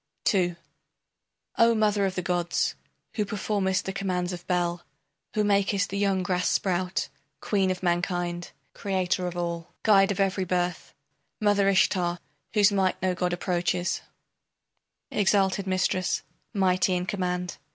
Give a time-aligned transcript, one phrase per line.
[0.33, 0.55] II
[1.59, 2.73] O mother of the gods,
[3.13, 4.81] who performest the commands of Bel,
[5.35, 7.07] Who makest the young grass sprout,
[7.39, 10.95] queen of mankind, Creator of all, guide of every birth,
[11.39, 12.17] Mother Ishtar,
[12.55, 14.01] whose might no god approaches,
[15.11, 17.57] Exalted mistress, mighty in command!